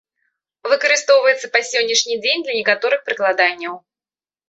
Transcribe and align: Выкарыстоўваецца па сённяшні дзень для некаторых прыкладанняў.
Выкарыстоўваецца 0.71 1.51
па 1.57 1.63
сённяшні 1.69 2.19
дзень 2.25 2.43
для 2.51 2.59
некаторых 2.59 2.99
прыкладанняў. 3.11 3.73